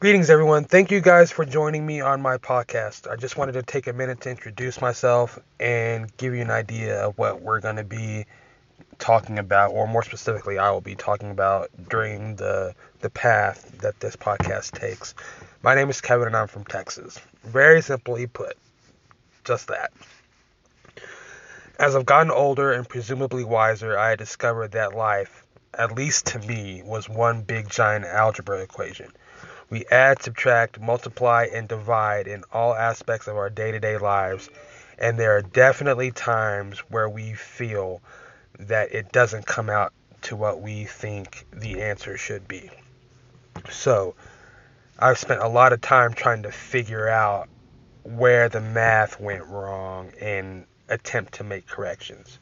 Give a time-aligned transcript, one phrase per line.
[0.00, 0.64] Greetings, everyone.
[0.64, 3.06] Thank you guys for joining me on my podcast.
[3.06, 7.04] I just wanted to take a minute to introduce myself and give you an idea
[7.04, 8.24] of what we're going to be
[8.98, 14.00] talking about, or more specifically, I will be talking about during the the path that
[14.00, 15.14] this podcast takes.
[15.62, 17.20] My name is Kevin, and I'm from Texas.
[17.44, 18.56] Very simply put,
[19.44, 19.92] just that.
[21.78, 25.44] As I've gotten older and presumably wiser, I discovered that life,
[25.74, 29.12] at least to me, was one big giant algebra equation.
[29.70, 34.50] We add, subtract, multiply, and divide in all aspects of our day to day lives,
[34.98, 38.02] and there are definitely times where we feel
[38.58, 42.68] that it doesn't come out to what we think the answer should be.
[43.70, 44.16] So,
[44.98, 47.48] I've spent a lot of time trying to figure out
[48.02, 52.38] where the math went wrong and attempt to make corrections.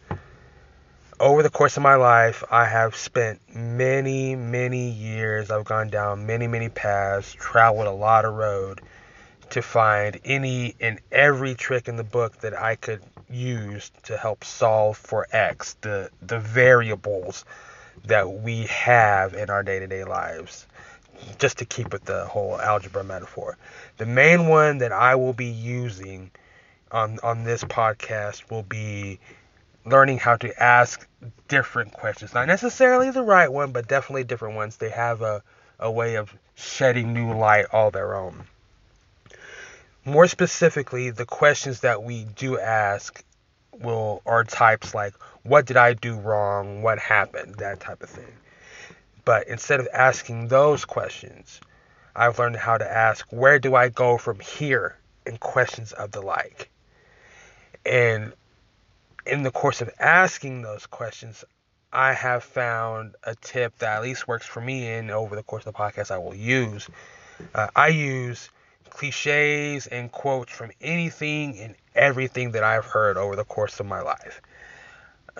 [1.20, 6.26] Over the course of my life, I have spent many, many years, I've gone down
[6.26, 8.80] many, many paths, traveled a lot of road
[9.50, 14.44] to find any and every trick in the book that I could use to help
[14.44, 17.44] solve for X, the, the variables
[18.04, 20.68] that we have in our day to day lives.
[21.38, 23.56] Just to keep with the whole algebra metaphor.
[23.96, 26.30] The main one that I will be using
[26.92, 29.18] on on this podcast will be
[29.88, 31.06] learning how to ask
[31.48, 32.34] different questions.
[32.34, 34.76] Not necessarily the right one, but definitely different ones.
[34.76, 35.42] They have a,
[35.78, 38.44] a way of shedding new light all their own.
[40.04, 43.22] More specifically, the questions that we do ask
[43.72, 48.32] will are types like what did I do wrong, what happened, that type of thing.
[49.24, 51.60] But instead of asking those questions,
[52.16, 56.20] I've learned how to ask where do I go from here and questions of the
[56.20, 56.70] like.
[57.84, 58.32] And
[59.28, 61.44] in the course of asking those questions,
[61.92, 65.66] I have found a tip that at least works for me, and over the course
[65.66, 66.88] of the podcast, I will use.
[67.54, 68.50] Uh, I use
[68.90, 74.00] cliches and quotes from anything and everything that I've heard over the course of my
[74.00, 74.40] life.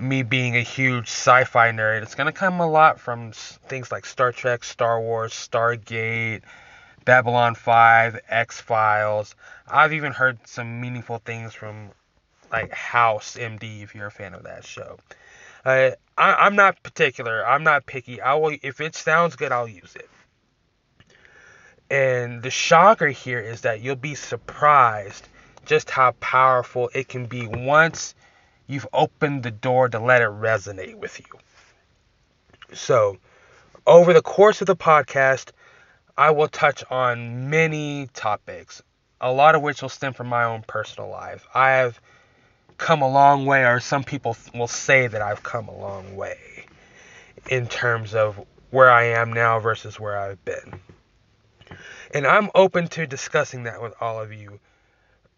[0.01, 3.91] Me being a huge sci fi nerd, it's going to come a lot from things
[3.91, 6.43] like Star Trek, Star Wars, Stargate,
[7.05, 9.35] Babylon 5, X Files.
[9.67, 11.91] I've even heard some meaningful things from
[12.51, 14.99] like House MD if you're a fan of that show.
[15.65, 17.47] Uh, I, am not particular.
[17.47, 18.21] I'm not picky.
[18.21, 20.09] I will if it sounds good, I'll use it.
[21.91, 25.29] And the shocker here is that you'll be surprised
[25.65, 28.15] just how powerful it can be once
[28.67, 32.75] you've opened the door to let it resonate with you.
[32.75, 33.19] So,
[33.87, 35.53] over the course of the podcast,
[36.17, 38.83] I will touch on many topics,
[39.21, 41.47] a lot of which will stem from my own personal life.
[41.55, 42.01] I have
[42.79, 46.39] come a long way, or some people will say that I've come a long way
[47.51, 50.81] in terms of where I am now versus where I've been.
[52.15, 54.61] And I'm open to discussing that with all of you.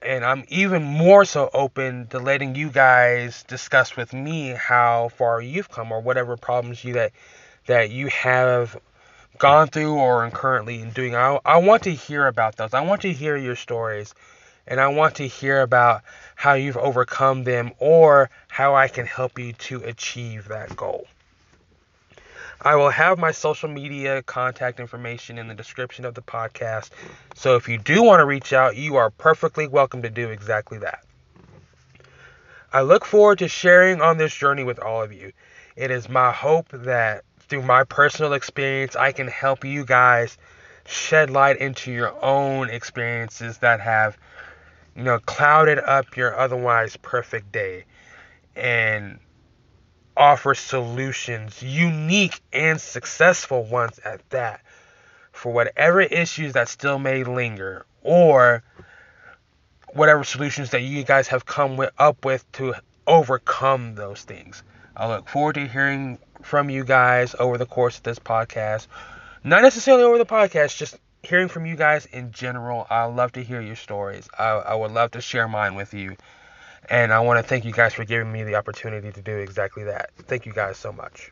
[0.02, 5.42] And I'm even more so open to letting you guys discuss with me how far
[5.42, 7.12] you've come or whatever problems you that
[7.66, 8.78] that you have
[9.36, 11.14] gone through or are currently doing.
[11.14, 12.72] I, I want to hear about those.
[12.72, 14.14] I want to hear your stories
[14.70, 16.02] and I want to hear about
[16.36, 21.06] how you've overcome them or how I can help you to achieve that goal.
[22.62, 26.90] I will have my social media contact information in the description of the podcast.
[27.34, 30.78] So if you do want to reach out, you are perfectly welcome to do exactly
[30.78, 31.04] that.
[32.72, 35.32] I look forward to sharing on this journey with all of you.
[35.74, 40.38] It is my hope that through my personal experience, I can help you guys
[40.86, 44.16] shed light into your own experiences that have
[44.96, 47.84] you know, clouded up your otherwise perfect day
[48.56, 49.18] and
[50.16, 54.60] offer solutions, unique and successful ones at that,
[55.32, 58.62] for whatever issues that still may linger or
[59.94, 62.74] whatever solutions that you guys have come with, up with to
[63.06, 64.62] overcome those things.
[64.96, 68.86] I look forward to hearing from you guys over the course of this podcast.
[69.42, 70.98] Not necessarily over the podcast, just
[71.30, 72.86] hearing from you guys in general.
[72.90, 74.28] I love to hear your stories.
[74.36, 76.16] I, I would love to share mine with you.
[76.90, 79.84] And I want to thank you guys for giving me the opportunity to do exactly
[79.84, 80.10] that.
[80.26, 81.30] Thank you guys so much.